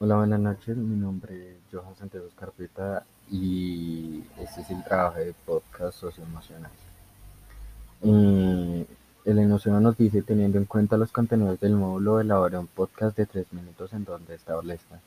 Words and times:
Hola, 0.00 0.14
buenas 0.14 0.38
noches. 0.38 0.76
Mi 0.76 0.94
nombre 0.94 1.54
es 1.54 1.56
Johan 1.72 1.96
Santiago 1.96 2.28
Carpeta 2.38 3.04
y 3.28 4.22
este 4.38 4.60
es 4.60 4.70
el 4.70 4.84
trabajo 4.84 5.18
de 5.18 5.34
podcast 5.44 5.98
socioemocional. 5.98 6.70
Eh, 8.02 8.86
el 9.24 9.38
enunciado 9.40 9.80
nos 9.80 9.96
dice, 9.98 10.22
teniendo 10.22 10.56
en 10.56 10.66
cuenta 10.66 10.96
los 10.96 11.10
contenidos 11.10 11.58
del 11.58 11.74
módulo, 11.74 12.20
elabora 12.20 12.60
un 12.60 12.68
podcast 12.68 13.16
de 13.16 13.26
tres 13.26 13.52
minutos 13.52 13.92
en 13.92 14.04
donde 14.04 14.36
establezca 14.36 15.00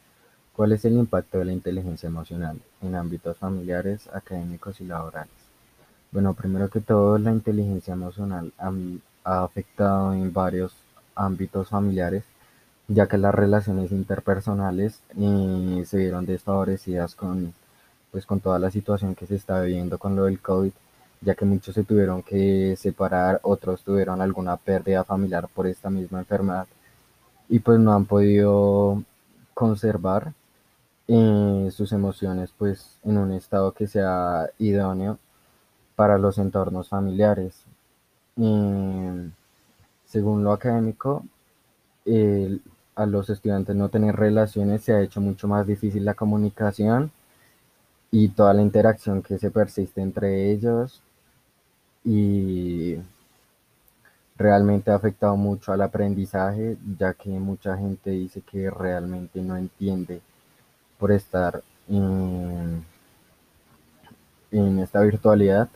cuál 0.54 0.74
es 0.74 0.84
el 0.84 0.98
impacto 0.98 1.38
de 1.38 1.46
la 1.46 1.54
inteligencia 1.54 2.08
emocional 2.08 2.60
en 2.82 2.94
ámbitos 2.94 3.38
familiares, 3.38 4.10
académicos 4.12 4.82
y 4.82 4.84
laborales. 4.84 5.32
Bueno, 6.12 6.34
primero 6.34 6.70
que 6.70 6.82
todo, 6.82 7.18
la 7.18 7.32
inteligencia 7.32 7.94
emocional 7.94 8.52
ha 9.24 9.44
afectado 9.46 10.12
en 10.12 10.34
varios 10.34 10.74
ámbitos 11.16 11.70
familiares 11.70 12.26
ya 12.88 13.08
que 13.08 13.18
las 13.18 13.34
relaciones 13.34 13.92
interpersonales 13.92 15.02
eh, 15.18 15.84
se 15.86 15.98
vieron 15.98 16.26
desfavorecidas 16.26 17.16
con, 17.16 17.54
pues, 18.12 18.26
con 18.26 18.40
toda 18.42 18.60
la 18.60 18.72
situación 18.72 19.16
que 19.16 19.28
se 19.28 19.36
está 19.36 19.62
viviendo 19.62 19.98
con 19.98 20.16
lo 20.16 20.26
del 20.26 20.40
COVID, 20.40 20.72
ya 21.22 21.36
que 21.36 21.46
muchos 21.46 21.76
se 21.76 21.84
tuvieron 21.84 22.24
que 22.24 22.76
separar, 22.78 23.40
otros 23.44 23.84
tuvieron 23.84 24.22
alguna 24.22 24.58
pérdida 24.58 25.04
familiar 25.04 25.48
por 25.48 25.68
esta 25.68 25.90
misma 25.90 26.20
enfermedad 26.20 26.68
y 27.50 27.60
pues 27.60 27.80
no 27.80 27.94
han 27.94 28.06
podido 28.06 29.04
conservar 29.54 30.34
eh, 31.08 31.70
sus 31.72 31.92
emociones 31.92 32.52
pues 32.58 32.98
en 33.04 33.18
un 33.18 33.34
estado 33.34 33.74
que 33.74 33.88
sea 33.88 34.50
idóneo 34.58 35.20
para 35.96 36.18
los 36.18 36.38
entornos 36.38 36.90
familiares. 36.90 37.66
Eh, 38.38 39.30
según 40.06 40.44
lo 40.44 40.52
académico, 40.54 41.24
el, 42.06 42.62
a 43.02 43.06
los 43.06 43.30
estudiantes 43.30 43.76
no 43.76 43.90
tener 43.90 44.16
relaciones 44.16 44.84
se 44.84 44.94
ha 44.94 45.02
hecho 45.02 45.22
mucho 45.22 45.48
más 45.48 45.68
difícil 45.68 46.06
la 46.06 46.14
comunicación 46.14 47.12
y 48.12 48.30
toda 48.30 48.54
la 48.54 48.62
interacción 48.62 49.22
que 49.22 49.38
se 49.40 49.52
persiste 49.52 50.02
entre 50.02 50.52
ellos 50.52 51.02
y 52.04 52.98
realmente 54.38 54.92
ha 54.92 54.96
afectado 54.96 55.36
mucho 55.38 55.72
al 55.72 55.82
aprendizaje 55.82 56.78
ya 56.98 57.14
que 57.14 57.30
mucha 57.30 57.78
gente 57.78 58.12
dice 58.12 58.42
que 58.42 58.70
realmente 58.70 59.42
no 59.42 59.56
entiende 59.58 60.22
por 61.00 61.12
estar 61.12 61.64
en, 61.88 62.86
en 64.52 64.80
esta 64.80 65.02
virtualidad 65.02 65.70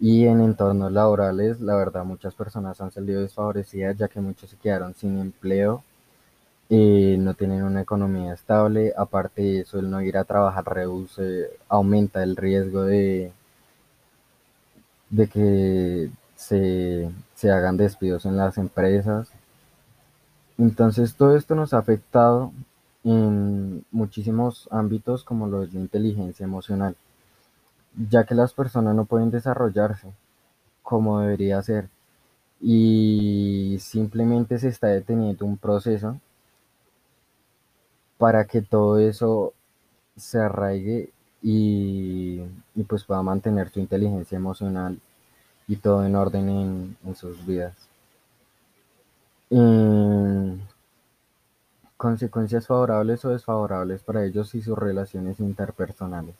y 0.00 0.26
en 0.26 0.40
entornos 0.40 0.90
laborales. 0.92 1.60
La 1.60 1.76
verdad 1.76 2.04
muchas 2.04 2.34
personas 2.34 2.80
han 2.80 2.90
salido 2.90 3.22
desfavorecidas 3.22 3.96
ya 3.96 4.08
que 4.08 4.20
muchos 4.20 4.50
se 4.50 4.56
quedaron 4.56 4.94
sin 4.94 5.18
empleo 5.18 5.84
no 6.76 7.34
tienen 7.34 7.62
una 7.64 7.82
economía 7.82 8.32
estable, 8.32 8.94
aparte 8.96 9.42
de 9.42 9.60
eso 9.60 9.78
el 9.78 9.90
no 9.90 10.00
ir 10.00 10.16
a 10.16 10.24
trabajar 10.24 10.64
reduce, 10.64 11.50
aumenta 11.68 12.22
el 12.22 12.34
riesgo 12.36 12.82
de, 12.84 13.32
de 15.10 15.28
que 15.28 16.10
se, 16.36 17.10
se 17.34 17.50
hagan 17.50 17.76
despidos 17.76 18.26
en 18.26 18.36
las 18.36 18.58
empresas. 18.58 19.30
Entonces 20.58 21.14
todo 21.14 21.36
esto 21.36 21.54
nos 21.54 21.74
ha 21.74 21.78
afectado 21.78 22.52
en 23.04 23.84
muchísimos 23.90 24.68
ámbitos 24.70 25.24
como 25.24 25.46
lo 25.48 25.60
de 25.60 25.72
la 25.72 25.80
inteligencia 25.80 26.44
emocional, 26.44 26.96
ya 28.10 28.24
que 28.24 28.34
las 28.34 28.54
personas 28.54 28.94
no 28.94 29.04
pueden 29.04 29.30
desarrollarse 29.30 30.12
como 30.82 31.20
debería 31.20 31.62
ser 31.62 31.88
y 32.60 33.78
simplemente 33.80 34.58
se 34.58 34.68
está 34.68 34.88
deteniendo 34.88 35.44
un 35.46 35.58
proceso 35.58 36.18
para 38.22 38.44
que 38.44 38.62
todo 38.62 39.00
eso 39.00 39.52
se 40.16 40.38
arraigue 40.38 41.10
y, 41.42 42.38
pues 42.86 43.02
pueda 43.02 43.20
mantener 43.20 43.68
su 43.70 43.80
inteligencia 43.80 44.36
emocional 44.36 45.00
y 45.66 45.74
todo 45.74 46.06
en 46.06 46.14
orden 46.14 46.96
en, 47.04 47.16
sus 47.16 47.44
vidas. 47.44 47.74
consecuencias 51.96 52.68
favorables 52.68 53.24
o 53.24 53.30
desfavorables 53.30 54.04
para 54.04 54.24
ellos 54.24 54.54
y 54.54 54.62
sus 54.62 54.78
relaciones 54.78 55.40
interpersonales. 55.40 56.36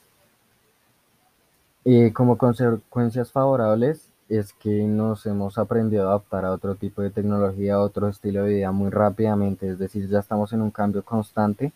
como 2.13 2.37
consecuencias 2.37 3.29
favorables 3.29 4.12
es 4.37 4.53
que 4.53 4.83
nos 4.83 5.25
hemos 5.25 5.57
aprendido 5.57 6.07
a 6.07 6.11
adaptar 6.11 6.45
a 6.45 6.51
otro 6.51 6.75
tipo 6.75 7.01
de 7.01 7.11
tecnología, 7.11 7.75
a 7.75 7.81
otro 7.81 8.07
estilo 8.09 8.43
de 8.43 8.55
vida 8.55 8.71
muy 8.71 8.89
rápidamente, 8.89 9.69
es 9.69 9.77
decir, 9.79 10.07
ya 10.09 10.19
estamos 10.19 10.53
en 10.53 10.61
un 10.61 10.71
cambio 10.71 11.03
constante, 11.03 11.71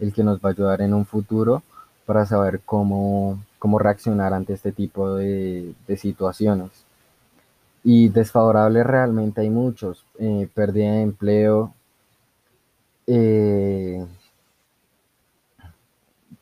el 0.00 0.12
que 0.12 0.24
nos 0.24 0.38
va 0.38 0.48
a 0.50 0.52
ayudar 0.52 0.82
en 0.82 0.94
un 0.94 1.06
futuro 1.06 1.62
para 2.06 2.26
saber 2.26 2.60
cómo, 2.64 3.38
cómo 3.58 3.78
reaccionar 3.78 4.34
ante 4.34 4.54
este 4.54 4.72
tipo 4.72 5.14
de, 5.14 5.74
situaciones. 5.96 6.70
Y 7.84 8.08
desfavorables 8.08 8.86
realmente 8.86 9.40
hay 9.42 9.50
muchos, 9.50 10.04
eh, 10.18 10.48
pérdida 10.54 10.92
de 10.92 11.02
empleo, 11.02 11.74
eh, 13.06 14.04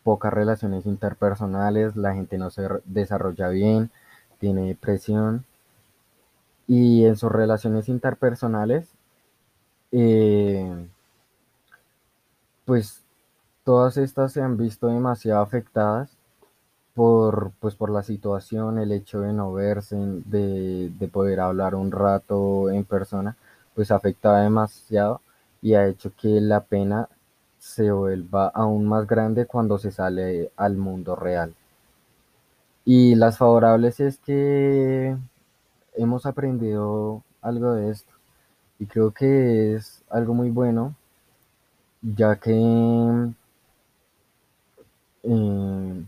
pocas 0.02 0.32
relaciones 0.32 0.86
interpersonales, 0.86 1.96
la 1.96 2.14
gente 2.14 2.38
no 2.38 2.50
se 2.50 2.62
desarrolla 2.86 3.48
bien, 3.48 3.90
tiene 4.38 4.68
depresión 4.68 5.44
y 6.70 7.04
en 7.04 7.16
sus 7.16 7.32
relaciones 7.32 7.88
interpersonales, 7.88 8.86
eh, 9.92 10.86
pues 12.64 13.02
todas 13.64 13.96
estas 13.96 14.32
se 14.32 14.42
han 14.42 14.56
visto 14.56 14.88
demasiado 14.88 15.42
afectadas 15.42 16.10
por, 16.94 17.52
pues, 17.60 17.76
por 17.76 17.90
la 17.90 18.02
situación, 18.02 18.78
el 18.78 18.92
hecho 18.92 19.20
de 19.22 19.32
no 19.32 19.52
verse, 19.52 19.96
de, 19.96 20.90
de 20.98 21.08
poder 21.08 21.40
hablar 21.40 21.74
un 21.76 21.92
rato 21.92 22.70
en 22.70 22.84
persona, 22.84 23.36
pues 23.74 23.90
afectaba 23.92 24.42
demasiado 24.42 25.22
y 25.62 25.74
ha 25.74 25.86
hecho 25.88 26.12
que 26.20 26.40
la 26.40 26.62
pena 26.62 27.08
se 27.58 27.92
vuelva 27.92 28.48
aún 28.48 28.86
más 28.86 29.06
grande 29.06 29.46
cuando 29.46 29.78
se 29.78 29.92
sale 29.92 30.52
al 30.56 30.76
mundo 30.76 31.16
real. 31.16 31.54
Y 32.84 33.14
las 33.14 33.38
favorables 33.38 34.00
es 34.00 34.18
que 34.18 35.16
hemos 35.94 36.26
aprendido 36.26 37.22
algo 37.42 37.72
de 37.74 37.90
esto. 37.90 38.12
Y 38.78 38.86
creo 38.86 39.12
que 39.12 39.74
es 39.74 40.02
algo 40.10 40.34
muy 40.34 40.50
bueno, 40.50 40.94
ya 42.02 42.36
que 42.36 42.52
eh, 45.22 46.04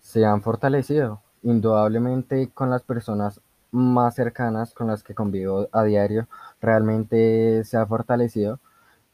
se 0.00 0.24
han 0.24 0.42
fortalecido 0.42 1.20
indudablemente 1.42 2.50
con 2.52 2.70
las 2.70 2.82
personas 2.82 3.40
más 3.70 4.14
cercanas 4.14 4.74
con 4.74 4.88
las 4.88 5.02
que 5.02 5.14
convivo 5.14 5.68
a 5.72 5.84
diario, 5.84 6.28
realmente 6.60 7.64
se 7.64 7.76
ha 7.76 7.86
fortalecido, 7.86 8.60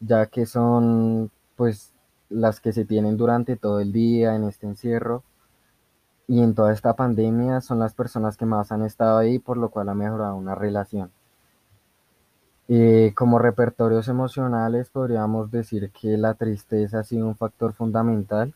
ya 0.00 0.26
que 0.26 0.46
son 0.46 1.30
pues 1.56 1.92
las 2.30 2.60
que 2.60 2.72
se 2.72 2.84
tienen 2.84 3.16
durante 3.16 3.56
todo 3.56 3.80
el 3.80 3.92
día 3.92 4.34
en 4.36 4.44
este 4.44 4.66
encierro 4.66 5.22
y 6.28 6.42
en 6.42 6.54
toda 6.54 6.72
esta 6.72 6.94
pandemia 6.94 7.60
son 7.60 7.78
las 7.78 7.94
personas 7.94 8.36
que 8.36 8.46
más 8.46 8.72
han 8.72 8.82
estado 8.82 9.18
ahí, 9.18 9.38
por 9.38 9.56
lo 9.56 9.70
cual 9.70 9.88
ha 9.88 9.94
mejorado 9.94 10.36
una 10.36 10.54
relación. 10.54 11.10
Eh, 12.68 13.12
como 13.14 13.38
repertorios 13.38 14.08
emocionales 14.08 14.88
podríamos 14.88 15.50
decir 15.50 15.90
que 15.90 16.16
la 16.16 16.34
tristeza 16.34 17.00
ha 17.00 17.04
sido 17.04 17.26
un 17.26 17.36
factor 17.36 17.74
fundamental. 17.74 18.54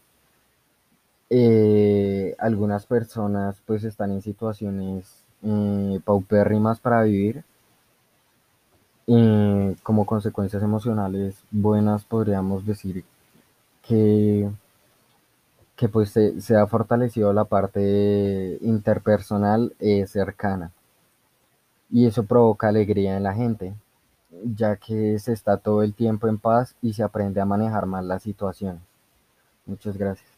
Eh, 1.28 2.34
algunas 2.38 2.86
personas 2.86 3.60
pues 3.66 3.84
están 3.84 4.12
en 4.12 4.22
situaciones 4.22 5.24
eh, 5.42 6.00
paupérrimas 6.04 6.80
para 6.80 7.02
vivir. 7.02 7.44
como 9.82 10.04
consecuencias 10.06 10.62
emocionales 10.62 11.36
buenas 11.50 12.04
podríamos 12.04 12.66
decir 12.66 13.04
que 13.82 14.50
que 15.76 15.88
pues 15.88 16.10
se, 16.10 16.56
ha 16.56 16.66
fortalecido 16.66 17.32
la 17.32 17.44
parte 17.44 18.58
interpersonal 18.62 19.74
eh, 19.78 20.06
cercana. 20.06 20.72
Y 21.90 22.06
eso 22.06 22.24
provoca 22.24 22.68
alegría 22.68 23.16
en 23.16 23.22
la 23.22 23.34
gente, 23.34 23.74
ya 24.44 24.76
que 24.76 25.18
se 25.18 25.32
está 25.32 25.58
todo 25.58 25.82
el 25.82 25.94
tiempo 25.94 26.28
en 26.28 26.38
paz 26.38 26.74
y 26.82 26.94
se 26.94 27.02
aprende 27.02 27.40
a 27.40 27.44
manejar 27.44 27.86
más 27.86 28.04
las 28.04 28.22
situaciones. 28.22 28.82
Muchas 29.66 29.96
gracias. 29.96 30.35